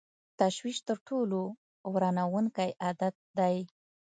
تشویش 0.39 0.77
تر 0.87 0.97
ټولو 1.07 1.39
ورانوونکی 1.93 2.69
عادت 2.83 3.15
دی. 3.37 3.57